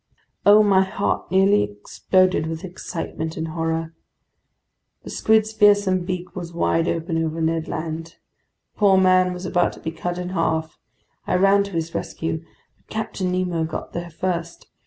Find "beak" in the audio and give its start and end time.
6.05-6.35